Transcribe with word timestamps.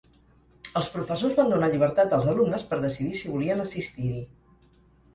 Els 0.79 0.89
professors 0.93 1.35
van 1.41 1.53
donar 1.55 1.69
llibertat 1.75 2.17
als 2.19 2.27
alumnes 2.33 2.67
per 2.73 2.83
decidir 2.89 3.23
si 3.23 3.33
volien 3.37 3.65
assistir-hi. 3.71 4.29